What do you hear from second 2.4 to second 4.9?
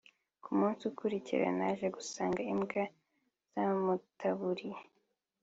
imbwa zamutaburuye